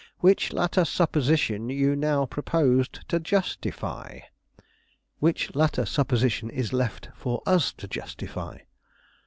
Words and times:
"Which 0.17 0.51
latter 0.51 0.83
supposition 0.83 1.69
you 1.69 1.95
now 1.95 2.25
propose 2.25 2.87
to 2.87 3.19
justify!" 3.19 4.21
"Which 5.19 5.53
latter 5.53 5.85
supposition 5.85 6.49
it 6.49 6.57
is 6.57 6.73
left 6.73 7.09
for 7.13 7.43
us 7.45 7.71
to 7.73 7.87
justify." 7.87 8.57